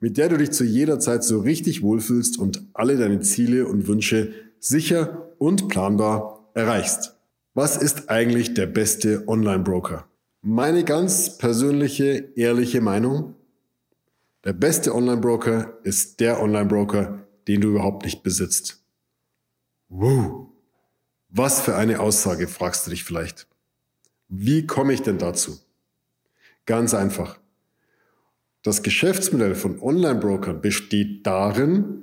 mit 0.00 0.16
der 0.16 0.28
du 0.28 0.36
dich 0.36 0.50
zu 0.50 0.64
jeder 0.64 1.00
Zeit 1.00 1.24
so 1.24 1.40
richtig 1.40 1.82
wohlfühlst 1.82 2.38
und 2.38 2.62
alle 2.72 2.96
deine 2.96 3.20
Ziele 3.20 3.66
und 3.66 3.86
Wünsche 3.86 4.32
sicher 4.60 5.32
und 5.38 5.68
planbar 5.68 6.50
erreichst. 6.54 7.16
Was 7.54 7.76
ist 7.76 8.08
eigentlich 8.08 8.54
der 8.54 8.66
beste 8.66 9.26
Online-Broker? 9.26 10.06
Meine 10.42 10.84
ganz 10.84 11.38
persönliche, 11.38 12.32
ehrliche 12.36 12.80
Meinung, 12.80 13.34
der 14.44 14.52
beste 14.52 14.94
Online-Broker 14.94 15.78
ist 15.82 16.20
der 16.20 16.40
Online-Broker, 16.40 17.26
den 17.48 17.60
du 17.60 17.70
überhaupt 17.70 18.04
nicht 18.04 18.22
besitzt. 18.22 18.84
Wow. 19.88 20.46
Was 21.28 21.60
für 21.60 21.76
eine 21.76 22.00
Aussage, 22.00 22.46
fragst 22.46 22.86
du 22.86 22.90
dich 22.90 23.04
vielleicht. 23.04 23.48
Wie 24.28 24.66
komme 24.66 24.92
ich 24.92 25.02
denn 25.02 25.18
dazu? 25.18 25.58
Ganz 26.66 26.94
einfach. 26.94 27.38
Das 28.62 28.82
Geschäftsmodell 28.82 29.54
von 29.54 29.80
Online-Brokern 29.80 30.60
besteht 30.60 31.26
darin, 31.26 32.02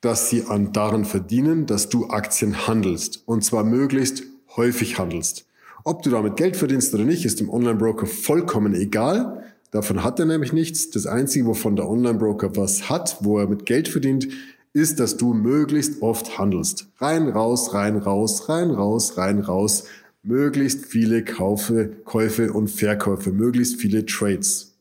dass 0.00 0.30
sie 0.30 0.44
an 0.46 0.72
daran 0.72 1.04
verdienen, 1.04 1.66
dass 1.66 1.88
du 1.88 2.08
Aktien 2.08 2.66
handelst 2.66 3.22
und 3.26 3.44
zwar 3.44 3.62
möglichst 3.62 4.24
häufig 4.56 4.98
handelst. 4.98 5.46
Ob 5.84 6.02
du 6.02 6.10
damit 6.10 6.36
Geld 6.36 6.56
verdienst 6.56 6.94
oder 6.94 7.04
nicht, 7.04 7.24
ist 7.24 7.40
dem 7.40 7.50
Online-Broker 7.50 8.06
vollkommen 8.06 8.74
egal. 8.74 9.44
Davon 9.70 10.04
hat 10.04 10.18
er 10.18 10.26
nämlich 10.26 10.52
nichts. 10.52 10.90
Das 10.90 11.06
Einzige, 11.06 11.46
wovon 11.46 11.76
der 11.76 11.88
Online-Broker 11.88 12.56
was 12.56 12.88
hat, 12.88 13.18
wo 13.20 13.38
er 13.38 13.48
mit 13.48 13.66
Geld 13.66 13.88
verdient, 13.88 14.28
ist, 14.72 15.00
dass 15.00 15.16
du 15.16 15.34
möglichst 15.34 16.00
oft 16.00 16.38
handelst. 16.38 16.88
Rein, 16.98 17.28
raus, 17.28 17.74
rein, 17.74 17.96
raus, 17.96 18.48
rein, 18.48 18.70
raus, 18.70 19.18
rein, 19.18 19.40
raus. 19.40 19.84
Möglichst 20.22 20.86
viele 20.86 21.24
Kaufe, 21.24 21.96
Käufe 22.04 22.52
und 22.52 22.68
Verkäufe, 22.68 23.32
möglichst 23.32 23.80
viele 23.80 24.06
Trades. 24.06 24.71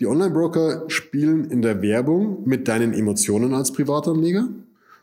Die 0.00 0.06
Online-Broker 0.06 0.84
spielen 0.88 1.50
in 1.50 1.60
der 1.60 1.82
Werbung 1.82 2.42
mit 2.46 2.68
deinen 2.68 2.94
Emotionen 2.94 3.52
als 3.52 3.70
Privatanleger. 3.70 4.48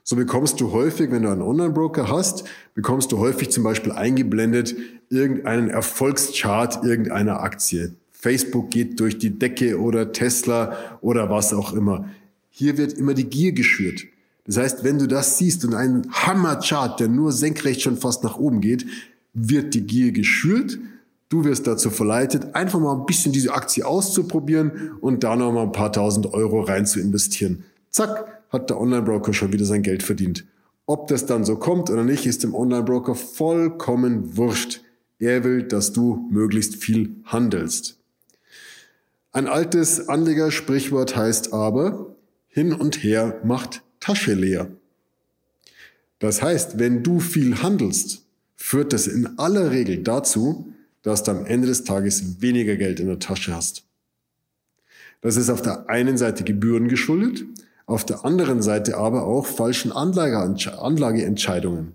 So 0.03 0.15
bekommst 0.15 0.59
du 0.59 0.71
häufig, 0.71 1.11
wenn 1.11 1.21
du 1.21 1.29
einen 1.29 1.43
Online-Broker 1.43 2.09
hast, 2.09 2.45
bekommst 2.73 3.11
du 3.11 3.19
häufig 3.19 3.51
zum 3.51 3.63
Beispiel 3.63 3.91
eingeblendet 3.91 4.75
irgendeinen 5.11 5.69
Erfolgschart 5.69 6.83
irgendeiner 6.83 7.41
Aktie. 7.41 7.93
Facebook 8.11 8.71
geht 8.71 8.99
durch 8.99 9.19
die 9.19 9.37
Decke 9.37 9.79
oder 9.79 10.13
Tesla 10.13 10.75
oder 11.01 11.29
was 11.29 11.53
auch 11.53 11.73
immer. 11.73 12.09
Hier 12.49 12.79
wird 12.79 12.93
immer 12.93 13.13
die 13.13 13.25
Gier 13.25 13.51
geschürt. 13.51 14.05
Das 14.47 14.57
heißt, 14.57 14.83
wenn 14.83 14.97
du 14.97 15.07
das 15.07 15.37
siehst 15.37 15.63
und 15.63 15.75
einen 15.75 16.11
Hammerchart, 16.11 16.99
der 16.99 17.07
nur 17.07 17.31
senkrecht 17.31 17.81
schon 17.81 17.97
fast 17.97 18.23
nach 18.23 18.39
oben 18.39 18.61
geht, 18.61 18.87
wird 19.35 19.75
die 19.75 19.85
Gier 19.85 20.11
geschürt 20.11 20.79
Du 21.29 21.43
wirst 21.43 21.67
dazu 21.67 21.89
verleitet, 21.89 22.55
einfach 22.55 22.79
mal 22.79 22.95
ein 22.95 23.05
bisschen 23.05 23.33
diese 23.33 23.53
Aktie 23.53 23.85
auszuprobieren 23.85 24.93
und 25.01 25.23
da 25.23 25.35
noch 25.35 25.51
mal 25.51 25.63
ein 25.63 25.71
paar 25.73 25.91
tausend 25.91 26.33
Euro 26.33 26.61
rein 26.61 26.85
zu 26.85 27.01
investieren. 27.01 27.65
Zack, 27.89 28.41
hat 28.49 28.69
der 28.69 28.79
Online-Broker 28.79 29.33
schon 29.33 29.51
wieder 29.51 29.65
sein 29.65 29.83
Geld 29.83 30.03
verdient. 30.03 30.45
Ob 30.85 31.07
das 31.07 31.25
dann 31.25 31.43
so 31.43 31.57
kommt 31.57 31.89
oder 31.89 32.05
nicht, 32.05 32.25
ist 32.25 32.43
dem 32.43 32.55
Online-Broker 32.55 33.13
vollkommen 33.15 34.37
wurscht. 34.37 34.81
Er 35.19 35.43
will, 35.43 35.63
dass 35.63 35.91
du 35.91 36.27
möglichst 36.31 36.75
viel 36.77 37.15
handelst. 37.25 37.99
Ein 39.33 39.47
altes 39.47 40.07
Anlegersprichwort 40.07 41.17
heißt 41.17 41.51
aber, 41.51 42.15
hin 42.47 42.71
und 42.71 43.03
her 43.03 43.41
macht 43.43 43.83
Tasche 43.99 44.33
leer. 44.33 44.71
Das 46.19 46.41
heißt, 46.41 46.79
wenn 46.79 47.03
du 47.03 47.19
viel 47.19 47.61
handelst, 47.61 48.23
führt 48.55 48.93
das 48.93 49.07
in 49.07 49.37
aller 49.37 49.71
Regel 49.71 50.01
dazu, 50.03 50.73
dass 51.03 51.23
du 51.23 51.31
am 51.31 51.45
Ende 51.45 51.67
des 51.67 51.83
Tages 51.83 52.41
weniger 52.41 52.75
Geld 52.75 52.99
in 52.99 53.07
der 53.07 53.19
Tasche 53.19 53.55
hast. 53.55 53.87
Das 55.21 55.37
ist 55.37 55.49
auf 55.49 55.61
der 55.61 55.89
einen 55.89 56.17
Seite 56.17 56.43
Gebühren 56.43 56.87
geschuldet, 56.87 57.45
auf 57.85 58.05
der 58.05 58.25
anderen 58.25 58.61
Seite 58.61 58.97
aber 58.97 59.25
auch 59.25 59.45
falschen 59.45 59.91
Anlageentscheidungen. 59.91 61.93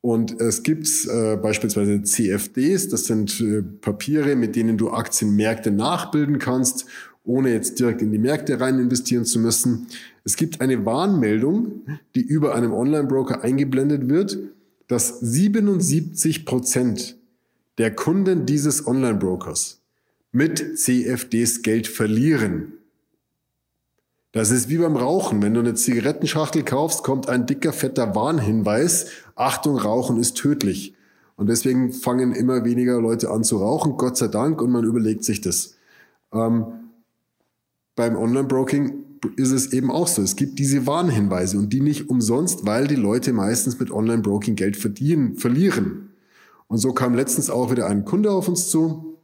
Und 0.00 0.40
es 0.40 0.62
gibt 0.62 0.88
äh, 1.08 1.36
beispielsweise 1.36 2.02
CFDs, 2.02 2.88
das 2.88 3.04
sind 3.04 3.38
äh, 3.40 3.62
Papiere, 3.62 4.34
mit 4.34 4.56
denen 4.56 4.78
du 4.78 4.90
Aktienmärkte 4.90 5.70
nachbilden 5.70 6.38
kannst, 6.38 6.86
ohne 7.22 7.52
jetzt 7.52 7.78
direkt 7.78 8.00
in 8.00 8.10
die 8.10 8.18
Märkte 8.18 8.60
rein 8.60 8.78
investieren 8.78 9.26
zu 9.26 9.38
müssen. 9.38 9.88
Es 10.24 10.36
gibt 10.36 10.62
eine 10.62 10.86
Warnmeldung, 10.86 11.82
die 12.14 12.22
über 12.22 12.54
einem 12.54 12.72
Online-Broker 12.72 13.44
eingeblendet 13.44 14.08
wird, 14.08 14.38
dass 14.88 15.20
77 15.20 16.46
Prozent 16.46 17.19
der 17.80 17.94
Kunden 17.94 18.44
dieses 18.44 18.86
Online-Brokers 18.86 19.80
mit 20.32 20.78
CFDs 20.78 21.62
Geld 21.62 21.86
verlieren. 21.86 22.74
Das 24.32 24.50
ist 24.50 24.68
wie 24.68 24.76
beim 24.76 24.96
Rauchen. 24.96 25.40
Wenn 25.40 25.54
du 25.54 25.60
eine 25.60 25.72
Zigarettenschachtel 25.72 26.62
kaufst, 26.62 27.02
kommt 27.02 27.30
ein 27.30 27.46
dicker, 27.46 27.72
fetter 27.72 28.14
Warnhinweis. 28.14 29.06
Achtung, 29.34 29.78
Rauchen 29.78 30.18
ist 30.18 30.36
tödlich. 30.36 30.94
Und 31.36 31.48
deswegen 31.48 31.90
fangen 31.90 32.34
immer 32.34 32.66
weniger 32.66 33.00
Leute 33.00 33.30
an 33.30 33.44
zu 33.44 33.56
rauchen, 33.56 33.96
Gott 33.96 34.18
sei 34.18 34.28
Dank, 34.28 34.60
und 34.60 34.70
man 34.70 34.84
überlegt 34.84 35.24
sich 35.24 35.40
das. 35.40 35.76
Ähm, 36.34 36.66
beim 37.96 38.14
Online-Broking 38.14 38.92
ist 39.36 39.52
es 39.52 39.72
eben 39.72 39.90
auch 39.90 40.06
so. 40.06 40.20
Es 40.20 40.36
gibt 40.36 40.58
diese 40.58 40.86
Warnhinweise 40.86 41.56
und 41.56 41.72
die 41.72 41.80
nicht 41.80 42.10
umsonst, 42.10 42.66
weil 42.66 42.86
die 42.88 42.96
Leute 42.96 43.32
meistens 43.32 43.80
mit 43.80 43.90
Online-Broking 43.90 44.54
Geld 44.54 44.76
verdienen, 44.76 45.36
verlieren. 45.36 46.09
Und 46.70 46.78
so 46.78 46.92
kam 46.92 47.14
letztens 47.14 47.50
auch 47.50 47.72
wieder 47.72 47.88
ein 47.88 48.04
Kunde 48.04 48.30
auf 48.30 48.46
uns 48.46 48.68
zu, 48.68 49.18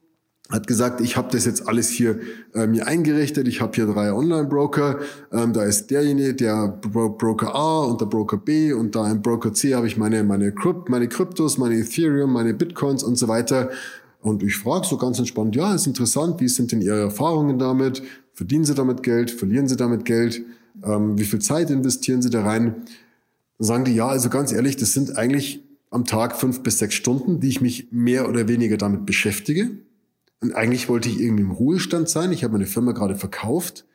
hat 0.51 0.67
gesagt, 0.67 1.01
ich 1.01 1.17
habe 1.17 1.29
das 1.31 1.45
jetzt 1.45 1.69
alles 1.69 1.89
hier 1.89 2.19
äh, 2.55 2.67
mir 2.67 2.89
eingerichtet, 2.89 3.47
ich 3.47 3.61
habe 3.61 3.73
hier 3.73 3.87
drei 3.87 4.13
Online-Broker, 4.13 4.99
ähm, 5.33 5.53
da 5.53 5.63
ist 5.63 5.93
derjenige, 5.93 6.35
der 6.35 6.67
Bro 6.67 7.11
Broker 7.11 7.55
A 7.55 7.85
und 7.85 8.01
der 8.01 8.07
Broker 8.07 8.37
B 8.37 8.73
und 8.73 8.97
da 8.97 9.09
im 9.09 9.23
Broker 9.23 9.55
C 9.55 9.77
habe 9.77 9.87
ich 9.87 9.97
meine, 9.97 10.25
meine, 10.25 10.51
Krypt 10.51 10.89
meine 10.89 11.07
Kryptos, 11.07 11.57
meine 11.57 11.77
Ethereum, 11.77 12.33
meine 12.33 12.53
Bitcoins 12.53 13.05
und 13.05 13.15
so 13.15 13.29
weiter. 13.29 13.71
Und 14.23 14.43
ich 14.43 14.57
frage 14.57 14.85
so 14.85 14.97
ganz 14.97 15.21
entspannt, 15.21 15.55
ja, 15.55 15.73
ist 15.73 15.87
interessant, 15.87 16.41
wie 16.41 16.49
sind 16.49 16.73
denn 16.73 16.83
Ihre 16.83 16.99
Erfahrungen 16.99 17.61
damit? 17.61 18.03
Verdienen 18.35 18.65
Sie 18.65 18.75
damit 18.75 19.05
Geld? 19.05 19.31
Verlieren 19.31 19.69
Sie 19.69 19.77
damit 19.77 20.05
Geld? 20.05 20.43
Ähm, 20.83 21.17
wie 21.17 21.25
viel 21.25 21.39
Zeit 21.39 21.71
investieren 21.71 22.23
Sie 22.23 22.31
da 22.31 22.43
rein? 22.43 22.75
Dann 23.59 23.67
sagen 23.67 23.85
die, 23.85 23.95
ja, 23.95 24.09
also 24.09 24.31
ganz 24.31 24.53
ehrlich, 24.53 24.77
das 24.77 24.93
sind 24.93 25.17
eigentlich 25.17 25.66
am 25.97 26.05
Tag 26.05 26.39
fünf 26.39 26.63
bis 26.63 26.79
sechs 26.79 26.95
Stunden, 26.95 27.41
die 27.41 27.49
ich 27.49 27.61
mich 27.61 27.89
mehr 27.91 28.29
oder 28.29 28.47
weniger 28.49 28.77
damit 28.77 29.07
beschäftige. 29.07 29.71
Und 30.41 30.55
eigentlich 30.55 30.89
wollte 30.89 31.09
ich 31.09 31.19
irgendwie 31.19 31.43
im 31.43 31.51
Ruhestand 31.51 32.09
sein. 32.09 32.33
Ich 32.33 32.45
habe 32.45 32.53
meine 32.53 32.67
Firma 32.67 32.93
gerade 32.93 33.17
verkauft. 33.17 33.87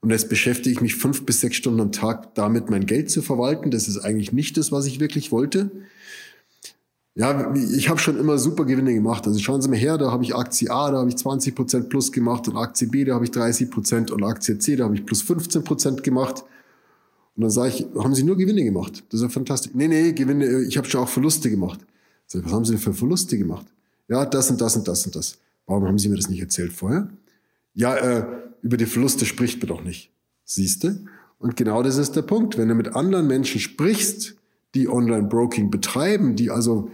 Und 0.00 0.10
jetzt 0.10 0.28
beschäftige 0.28 0.70
ich 0.70 0.82
mich 0.82 0.94
fünf 0.94 1.24
bis 1.24 1.40
sechs 1.40 1.56
Stunden 1.56 1.80
am 1.80 1.92
Tag 1.92 2.34
damit, 2.34 2.68
mein 2.68 2.84
Geld 2.84 3.10
zu 3.10 3.22
verwalten. 3.22 3.70
Das 3.70 3.88
ist 3.88 3.98
eigentlich 3.98 4.32
nicht 4.32 4.58
das, 4.58 4.70
was 4.70 4.84
ich 4.84 5.00
wirklich 5.00 5.32
wollte. 5.32 5.70
Ja, 7.14 7.54
ich 7.54 7.88
habe 7.88 7.98
schon 7.98 8.18
immer 8.18 8.36
super 8.36 8.66
Gewinne 8.66 8.92
gemacht. 8.92 9.26
Also 9.26 9.38
schauen 9.38 9.62
Sie 9.62 9.70
mal 9.70 9.78
her, 9.78 9.96
da 9.96 10.12
habe 10.12 10.22
ich 10.22 10.34
Aktie 10.34 10.70
A, 10.70 10.90
da 10.90 10.98
habe 10.98 11.08
ich 11.08 11.16
20 11.16 11.54
Prozent 11.54 11.88
plus 11.88 12.12
gemacht 12.12 12.46
und 12.46 12.58
Aktie 12.58 12.88
B, 12.88 13.06
da 13.06 13.14
habe 13.14 13.24
ich 13.24 13.30
30 13.30 13.70
Prozent 13.70 14.10
und 14.10 14.22
Aktie 14.22 14.58
C, 14.58 14.76
da 14.76 14.84
habe 14.84 14.94
ich 14.94 15.06
plus 15.06 15.22
15 15.22 15.64
Prozent 15.64 16.02
gemacht. 16.02 16.44
Und 17.36 17.42
dann 17.42 17.50
sage 17.50 17.74
ich, 17.74 17.86
haben 17.96 18.14
Sie 18.14 18.22
nur 18.22 18.36
Gewinne 18.36 18.64
gemacht? 18.64 19.04
Das 19.10 19.20
ist 19.20 19.24
ja 19.24 19.28
fantastisch. 19.28 19.72
Nee, 19.74 19.88
nee, 19.88 20.12
Gewinne, 20.12 20.46
äh, 20.46 20.62
ich 20.64 20.78
habe 20.78 20.88
schon 20.88 21.02
auch 21.02 21.08
Verluste 21.08 21.50
gemacht. 21.50 21.80
Sag 22.26 22.44
was 22.44 22.52
haben 22.52 22.64
Sie 22.64 22.72
denn 22.72 22.80
für 22.80 22.94
Verluste 22.94 23.36
gemacht? 23.36 23.66
Ja, 24.08 24.24
das 24.24 24.50
und 24.50 24.60
das 24.60 24.76
und 24.76 24.88
das 24.88 25.04
und 25.04 25.14
das. 25.14 25.38
Warum 25.66 25.84
haben 25.84 25.98
Sie 25.98 26.08
mir 26.08 26.16
das 26.16 26.30
nicht 26.30 26.40
erzählt 26.40 26.72
vorher? 26.72 27.08
Ja, 27.74 27.94
äh, 27.96 28.26
über 28.62 28.76
die 28.76 28.86
Verluste 28.86 29.26
spricht 29.26 29.60
man 29.60 29.68
doch 29.68 29.84
nicht. 29.84 30.10
Siehste? 30.44 31.04
Und 31.38 31.56
genau 31.56 31.82
das 31.82 31.98
ist 31.98 32.16
der 32.16 32.22
Punkt. 32.22 32.56
Wenn 32.56 32.68
du 32.68 32.74
mit 32.74 32.94
anderen 32.94 33.26
Menschen 33.26 33.60
sprichst, 33.60 34.36
die 34.74 34.88
Online-Broking 34.88 35.70
betreiben, 35.70 36.36
die 36.36 36.50
also 36.50 36.90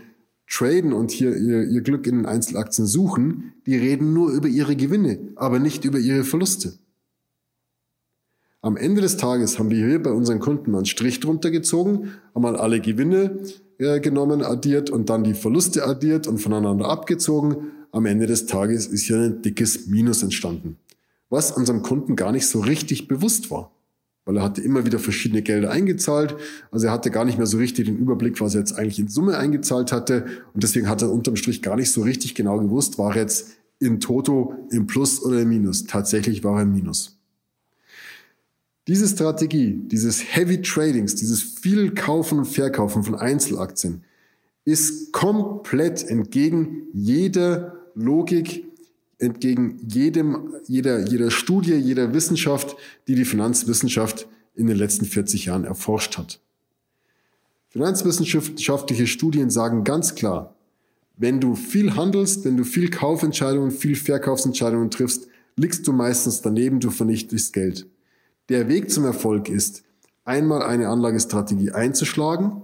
traden 0.48 0.92
und 0.92 1.10
hier 1.12 1.36
ihr, 1.36 1.62
ihr 1.64 1.80
Glück 1.82 2.06
in 2.06 2.16
den 2.16 2.26
Einzelaktien 2.26 2.86
suchen, 2.86 3.52
die 3.66 3.76
reden 3.76 4.12
nur 4.12 4.30
über 4.32 4.48
ihre 4.48 4.76
Gewinne, 4.76 5.18
aber 5.36 5.58
nicht 5.58 5.84
über 5.84 5.98
ihre 5.98 6.24
Verluste. 6.24 6.74
Am 8.64 8.76
Ende 8.76 9.00
des 9.00 9.17
Tages 9.17 9.59
haben 9.59 9.70
wir 9.70 9.85
hier 9.85 10.00
bei 10.00 10.12
unseren 10.12 10.38
Kunden 10.38 10.70
mal 10.70 10.79
einen 10.79 10.87
Strich 10.87 11.19
drunter 11.19 11.50
gezogen, 11.50 12.12
haben 12.32 12.47
alle 12.47 12.81
Gewinne 12.81 13.41
äh, 13.79 13.99
genommen, 13.99 14.43
addiert 14.43 14.88
und 14.88 15.11
dann 15.11 15.25
die 15.25 15.35
Verluste 15.35 15.85
addiert 15.85 16.29
und 16.29 16.38
voneinander 16.38 16.88
abgezogen. 16.88 17.73
Am 17.91 18.06
Ende 18.06 18.26
des 18.26 18.47
Tages 18.47 18.87
ist 18.87 19.03
hier 19.03 19.17
ein 19.17 19.43
dickes 19.43 19.88
Minus 19.88 20.23
entstanden, 20.23 20.76
was 21.29 21.50
unserem 21.50 21.82
Kunden 21.82 22.14
gar 22.14 22.31
nicht 22.31 22.47
so 22.47 22.61
richtig 22.61 23.09
bewusst 23.09 23.50
war. 23.50 23.73
weil 24.25 24.37
er 24.37 24.44
hatte 24.44 24.61
immer 24.61 24.87
wieder 24.87 25.00
verschiedene 25.00 25.43
Gelder 25.43 25.73
eingezahlt. 25.73 26.37
Also 26.70 26.87
er 26.87 26.93
hatte 26.93 27.11
gar 27.11 27.25
nicht 27.25 27.38
mehr 27.38 27.49
so 27.49 27.59
richtig 27.59 27.87
den 27.87 27.99
Überblick, 27.99 28.41
was 28.41 28.55
er 28.55 28.61
jetzt 28.61 28.79
eigentlich 28.79 29.00
in 29.00 29.09
Summe 29.09 29.37
eingezahlt 29.38 29.91
hatte. 29.91 30.26
Und 30.55 30.62
deswegen 30.62 30.88
hat 30.88 31.03
er 31.03 31.11
unterm 31.11 31.35
Strich 31.35 31.62
gar 31.62 31.75
nicht 31.75 31.91
so 31.91 32.03
richtig 32.03 32.37
genau 32.37 32.61
gewusst, 32.61 32.97
war 32.97 33.17
er 33.17 33.23
jetzt 33.23 33.56
in 33.81 33.99
Toto 33.99 34.55
im 34.70 34.87
Plus 34.87 35.20
oder 35.25 35.41
im 35.41 35.49
Minus. 35.49 35.87
Tatsächlich 35.87 36.44
war 36.44 36.59
er 36.59 36.62
im 36.62 36.73
Minus. 36.73 37.21
Diese 38.88 39.06
Strategie, 39.06 39.81
dieses 39.87 40.34
Heavy 40.34 40.61
Tradings, 40.61 41.14
dieses 41.14 41.43
viel 41.43 41.94
Kaufen 41.94 42.38
und 42.38 42.46
Verkaufen 42.46 43.05
von 43.05 43.14
Einzelaktien, 43.14 44.02
ist 44.64 45.12
komplett 45.12 46.05
entgegen 46.08 46.88
jeder 46.93 47.76
Logik, 47.94 48.64
entgegen 49.19 49.79
jedem, 49.88 50.55
jeder, 50.67 51.06
jeder 51.06 51.31
Studie, 51.31 51.75
jeder 51.75 52.12
Wissenschaft, 52.12 52.76
die 53.06 53.14
die 53.14 53.25
Finanzwissenschaft 53.25 54.26
in 54.55 54.67
den 54.67 54.76
letzten 54.76 55.05
40 55.05 55.46
Jahren 55.46 55.64
erforscht 55.64 56.19
hat. 56.19 56.40
Finanzwissenschaftliche 57.69 59.06
Studien 59.06 59.49
sagen 59.49 59.85
ganz 59.85 60.14
klar, 60.14 60.55
wenn 61.17 61.40
du 61.40 61.55
viel 61.55 61.94
handelst, 61.94 62.44
wenn 62.44 62.56
du 62.56 62.64
viel 62.64 62.90
Kaufentscheidungen, 62.90 63.70
viel 63.70 63.94
Verkaufsentscheidungen 63.94 64.90
triffst, 64.90 65.28
liegst 65.56 65.87
du 65.87 65.93
meistens 65.93 66.43
daneben, 66.43 66.81
du 66.81 66.90
vernichtest 66.90 67.52
Geld. 67.52 67.87
Der 68.48 68.68
Weg 68.68 68.90
zum 68.90 69.04
Erfolg 69.04 69.48
ist, 69.48 69.82
einmal 70.24 70.62
eine 70.62 70.88
Anlagestrategie 70.88 71.72
einzuschlagen, 71.72 72.62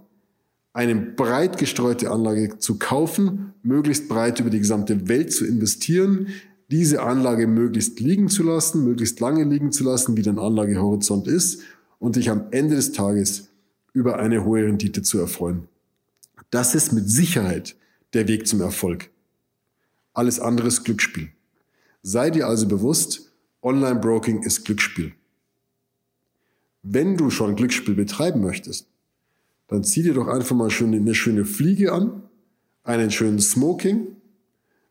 eine 0.73 0.95
breit 0.95 1.59
gestreute 1.59 2.11
Anlage 2.11 2.59
zu 2.59 2.79
kaufen, 2.79 3.55
möglichst 3.63 4.09
breit 4.09 4.41
über 4.41 4.51
die 4.51 4.59
gesamte 4.59 5.09
Welt 5.09 5.33
zu 5.33 5.45
investieren, 5.45 6.29
diese 6.71 7.03
Anlage 7.03 7.47
möglichst 7.47 7.99
liegen 8.01 8.29
zu 8.29 8.43
lassen, 8.43 8.85
möglichst 8.85 9.21
lange 9.21 9.45
liegen 9.45 9.73
zu 9.73 9.85
lassen, 9.85 10.17
wie 10.17 10.23
dein 10.23 10.39
Anlagehorizont 10.39 11.27
ist 11.27 11.63
und 11.99 12.17
dich 12.17 12.31
am 12.31 12.47
Ende 12.51 12.77
des 12.77 12.93
Tages 12.93 13.49
über 13.93 14.19
eine 14.19 14.45
hohe 14.45 14.65
Rendite 14.65 15.03
zu 15.03 15.19
erfreuen. 15.19 15.69
Das 16.51 16.75
ist 16.75 16.93
mit 16.93 17.11
Sicherheit 17.11 17.77
der 18.13 18.29
Weg 18.29 18.47
zum 18.47 18.61
Erfolg. 18.61 19.11
Alles 20.13 20.41
andere 20.41 20.69
ist 20.69 20.85
Glücksspiel. 20.85 21.31
Sei 22.03 22.31
dir 22.31 22.47
also 22.47 22.69
bewusst, 22.69 23.33
Online-Broking 23.63 24.43
ist 24.43 24.65
Glücksspiel. 24.65 25.15
Wenn 26.83 27.17
du 27.17 27.31
schon 27.31 27.57
Glücksspiel 27.57 27.95
betreiben 27.95 28.41
möchtest, 28.41 28.89
dann 29.67 29.85
zieh 29.85 30.03
dir 30.03 30.15
doch 30.15 30.29
einfach 30.29 30.57
mal 30.57 30.71
schön 30.71 30.95
eine 30.95 31.15
schöne 31.15 31.45
Fliege 31.45 31.93
an, 31.93 32.23
einen 32.85 33.11
schönen 33.11 33.39
Smoking 33.39 34.17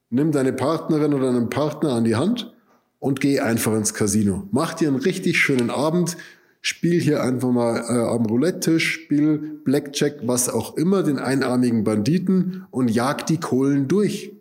Nimm 0.10 0.32
deine 0.32 0.54
Partnerin 0.54 1.14
oder 1.14 1.34
deinen 1.34 1.50
Partner 1.50 1.92
an 1.94 2.06
die 2.06 2.16
Hand 2.16 2.54
und 3.00 3.20
geh 3.20 3.40
einfach 3.40 3.74
ins 3.76 3.94
Casino. 3.94 4.48
Mach 4.52 4.74
dir 4.74 4.88
einen 4.88 4.98
richtig 4.98 5.38
schönen 5.38 5.70
Abend. 5.70 6.18
Spiel 6.62 7.00
hier 7.00 7.22
einfach 7.22 7.52
mal 7.52 7.78
äh, 7.78 8.10
am 8.10 8.26
Roulette-Tisch, 8.26 8.92
spiel 8.92 9.60
Blackjack, 9.64 10.20
was 10.24 10.50
auch 10.50 10.76
immer, 10.76 11.04
den 11.04 11.20
einarmigen 11.20 11.84
Banditen 11.84 12.66
und 12.72 12.90
jag 12.90 13.26
die 13.26 13.40
Kohlen 13.40 13.88
durch. 13.88 14.34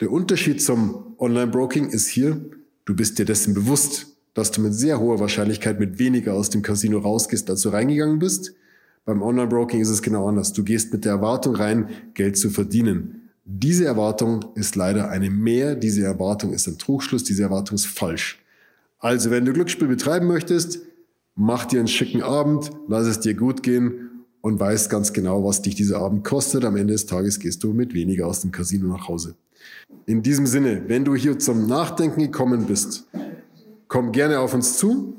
Der 0.00 0.12
Unterschied 0.12 0.62
zum 0.62 1.14
Online-Broking 1.18 1.88
ist 1.88 2.08
hier, 2.08 2.44
du 2.84 2.94
bist 2.94 3.18
dir 3.18 3.24
dessen 3.24 3.54
bewusst, 3.54 4.16
dass 4.34 4.50
du 4.50 4.60
mit 4.60 4.74
sehr 4.74 5.00
hoher 5.00 5.20
Wahrscheinlichkeit 5.20 5.80
mit 5.80 5.98
weniger 5.98 6.34
aus 6.34 6.50
dem 6.50 6.62
Casino 6.62 6.98
rausgehst, 6.98 7.48
als 7.50 7.62
du 7.62 7.70
reingegangen 7.70 8.18
bist. 8.18 8.54
Beim 9.04 9.22
Online-Broking 9.22 9.80
ist 9.80 9.88
es 9.88 10.02
genau 10.02 10.28
anders. 10.28 10.52
Du 10.52 10.62
gehst 10.62 10.92
mit 10.92 11.04
der 11.04 11.12
Erwartung 11.12 11.56
rein, 11.56 11.88
Geld 12.14 12.36
zu 12.36 12.50
verdienen. 12.50 13.30
Diese 13.44 13.84
Erwartung 13.84 14.44
ist 14.54 14.76
leider 14.76 15.10
eine 15.10 15.30
Mehr, 15.30 15.74
diese 15.74 16.04
Erwartung 16.04 16.52
ist 16.52 16.68
ein 16.68 16.78
Trugschluss, 16.78 17.24
diese 17.24 17.42
Erwartung 17.42 17.74
ist 17.74 17.86
falsch. 17.86 18.38
Also 18.98 19.30
wenn 19.30 19.44
du 19.44 19.52
Glücksspiel 19.52 19.88
betreiben 19.88 20.28
möchtest, 20.28 20.80
mach 21.34 21.64
dir 21.64 21.80
einen 21.80 21.88
schicken 21.88 22.22
Abend, 22.22 22.70
lass 22.86 23.06
es 23.06 23.20
dir 23.20 23.34
gut 23.34 23.62
gehen 23.62 24.10
und 24.42 24.60
weißt 24.60 24.90
ganz 24.90 25.12
genau, 25.12 25.44
was 25.44 25.62
dich 25.62 25.74
dieser 25.74 25.98
Abend 25.98 26.22
kostet. 26.22 26.64
Am 26.64 26.76
Ende 26.76 26.92
des 26.92 27.06
Tages 27.06 27.40
gehst 27.40 27.64
du 27.64 27.72
mit 27.72 27.94
weniger 27.94 28.26
aus 28.26 28.42
dem 28.42 28.52
Casino 28.52 28.88
nach 28.88 29.08
Hause. 29.08 29.34
In 30.06 30.22
diesem 30.22 30.46
Sinne, 30.46 30.84
wenn 30.86 31.04
du 31.04 31.14
hier 31.14 31.38
zum 31.38 31.66
Nachdenken 31.66 32.20
gekommen 32.20 32.66
bist, 32.66 33.06
komm 33.90 34.12
gerne 34.12 34.40
auf 34.40 34.54
uns 34.54 34.78
zu. 34.78 35.18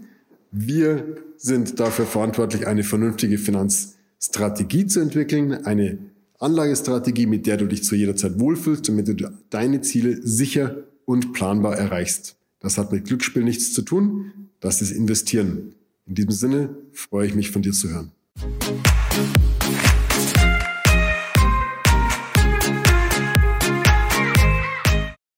Wir 0.52 1.18
sind 1.38 1.80
dafür 1.80 2.06
verantwortlich, 2.06 2.66
eine 2.66 2.84
vernünftige 2.84 3.38
Finanzstrategie 3.38 4.88
zu 4.88 5.02
entwickeln, 5.02 5.54
eine 5.66 6.00
Anlagestrategie, 6.40 7.28
mit 7.28 7.46
der 7.46 7.58
du 7.58 7.68
dich 7.68 7.84
zu 7.84 7.96
jeder 7.96 8.16
Zeit 8.16 8.40
wohlfühlst, 8.40 8.88
damit 8.88 9.08
du 9.08 9.32
deine 9.50 9.82
Ziele 9.82 10.20
sicher 10.24 10.78
und 11.06 11.34
planbar 11.34 11.78
erreichst. 11.78 12.38
Das 12.60 12.78
hat 12.78 12.92
mit 12.92 13.06
Glücksspiel 13.06 13.44
nichts 13.44 13.74
zu 13.74 13.84
tun. 13.84 14.32
Das 14.60 14.82
ist 14.82 14.92
Investieren. 14.92 15.76
In 16.08 16.16
diesem 16.16 16.32
Sinne 16.32 16.70
freue 16.94 17.28
ich 17.28 17.36
mich 17.36 17.52
von 17.52 17.62
dir 17.62 17.74
zu 17.74 17.90
hören. 17.90 18.12